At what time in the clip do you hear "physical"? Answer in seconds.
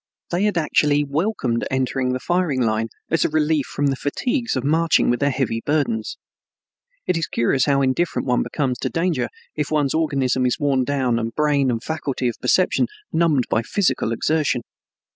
13.61-14.11